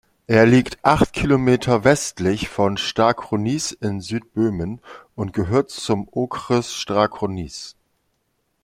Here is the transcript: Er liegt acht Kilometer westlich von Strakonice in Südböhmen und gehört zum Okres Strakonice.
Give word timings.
Er 0.25 0.47
liegt 0.47 0.83
acht 0.83 1.13
Kilometer 1.13 1.83
westlich 1.83 2.49
von 2.49 2.75
Strakonice 2.77 3.71
in 3.73 4.01
Südböhmen 4.01 4.81
und 5.13 5.31
gehört 5.31 5.69
zum 5.69 6.07
Okres 6.11 6.73
Strakonice. 6.73 7.75